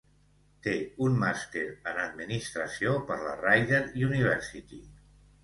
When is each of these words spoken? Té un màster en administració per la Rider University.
Té 0.67 0.71
un 1.07 1.19
màster 1.23 1.63
en 1.91 1.99
administració 2.05 2.95
per 3.11 3.19
la 3.27 3.37
Rider 3.43 3.83
University. 4.09 4.83